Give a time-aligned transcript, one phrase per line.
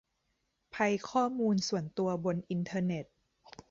[0.73, 3.05] ภัยข้อมูลส่วนตัวบนอินเทอร์เน็ต